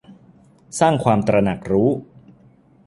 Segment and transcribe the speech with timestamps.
[0.79, 1.89] สร้างความตระหนักรู้